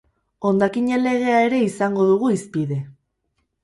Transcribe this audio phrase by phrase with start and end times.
[0.49, 2.85] Hondakinen legea ere izango dugu hizpide.